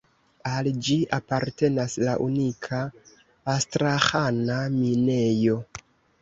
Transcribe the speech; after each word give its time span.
Al 0.51 0.67
ĝi 0.85 0.95
apartenas 1.17 1.97
la 2.07 2.15
unika 2.29 2.79
Astraĥana 3.55 4.57
minejo. 4.81 5.61